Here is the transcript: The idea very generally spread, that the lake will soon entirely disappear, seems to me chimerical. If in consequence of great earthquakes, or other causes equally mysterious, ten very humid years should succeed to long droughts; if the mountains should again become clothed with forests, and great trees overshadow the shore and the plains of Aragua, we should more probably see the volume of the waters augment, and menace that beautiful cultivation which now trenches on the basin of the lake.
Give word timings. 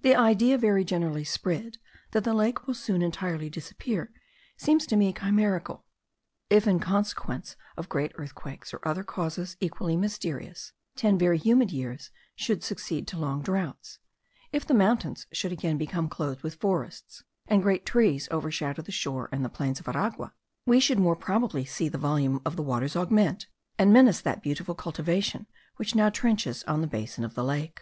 The 0.00 0.16
idea 0.16 0.58
very 0.58 0.82
generally 0.82 1.22
spread, 1.22 1.78
that 2.10 2.24
the 2.24 2.34
lake 2.34 2.66
will 2.66 2.74
soon 2.74 3.00
entirely 3.00 3.48
disappear, 3.48 4.10
seems 4.56 4.86
to 4.88 4.96
me 4.96 5.12
chimerical. 5.12 5.84
If 6.50 6.66
in 6.66 6.80
consequence 6.80 7.54
of 7.76 7.88
great 7.88 8.10
earthquakes, 8.16 8.74
or 8.74 8.80
other 8.82 9.04
causes 9.04 9.56
equally 9.60 9.94
mysterious, 9.96 10.72
ten 10.96 11.16
very 11.16 11.38
humid 11.38 11.70
years 11.70 12.10
should 12.34 12.64
succeed 12.64 13.06
to 13.06 13.16
long 13.20 13.40
droughts; 13.40 14.00
if 14.50 14.66
the 14.66 14.74
mountains 14.74 15.28
should 15.30 15.52
again 15.52 15.78
become 15.78 16.08
clothed 16.08 16.42
with 16.42 16.56
forests, 16.60 17.22
and 17.46 17.62
great 17.62 17.86
trees 17.86 18.26
overshadow 18.32 18.82
the 18.82 18.90
shore 18.90 19.28
and 19.30 19.44
the 19.44 19.48
plains 19.48 19.78
of 19.78 19.86
Aragua, 19.86 20.34
we 20.66 20.80
should 20.80 20.98
more 20.98 21.14
probably 21.14 21.64
see 21.64 21.88
the 21.88 21.96
volume 21.98 22.40
of 22.44 22.56
the 22.56 22.62
waters 22.64 22.96
augment, 22.96 23.46
and 23.78 23.92
menace 23.92 24.20
that 24.22 24.42
beautiful 24.42 24.74
cultivation 24.74 25.46
which 25.76 25.94
now 25.94 26.10
trenches 26.10 26.64
on 26.64 26.80
the 26.80 26.88
basin 26.88 27.22
of 27.22 27.36
the 27.36 27.44
lake. 27.44 27.80